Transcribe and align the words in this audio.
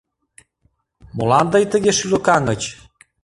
Молан 1.15 1.45
тый 1.51 1.63
тыге 1.71 1.91
шӱлыкаҥыч? 1.97 2.61